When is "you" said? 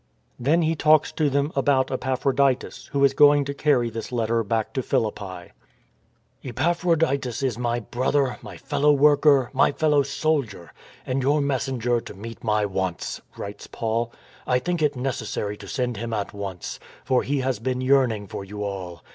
18.43-18.63